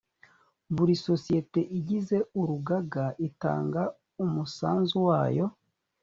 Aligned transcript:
buri 0.75 0.93
sosiyete 1.07 1.59
igize 1.79 2.17
urugaga 2.41 3.05
itanga 3.27 3.81
umusanzu 4.23 4.97
wayo. 5.07 5.45